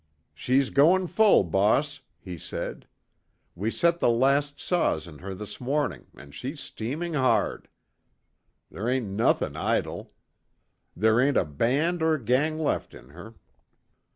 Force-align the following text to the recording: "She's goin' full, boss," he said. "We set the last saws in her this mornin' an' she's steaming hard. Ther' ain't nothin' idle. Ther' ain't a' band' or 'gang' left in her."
"She's 0.33 0.71
goin' 0.71 1.05
full, 1.05 1.43
boss," 1.43 2.01
he 2.17 2.39
said. 2.39 2.87
"We 3.53 3.69
set 3.69 3.99
the 3.99 4.09
last 4.09 4.59
saws 4.59 5.07
in 5.07 5.19
her 5.19 5.35
this 5.35 5.61
mornin' 5.61 6.07
an' 6.17 6.31
she's 6.31 6.59
steaming 6.59 7.13
hard. 7.13 7.67
Ther' 8.71 8.89
ain't 8.89 9.05
nothin' 9.09 9.55
idle. 9.55 10.11
Ther' 10.99 11.21
ain't 11.21 11.37
a' 11.37 11.45
band' 11.45 12.01
or 12.01 12.17
'gang' 12.17 12.57
left 12.57 12.95
in 12.95 13.09
her." 13.09 13.35